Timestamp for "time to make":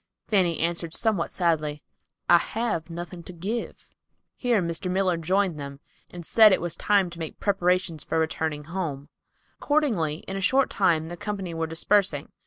6.75-7.39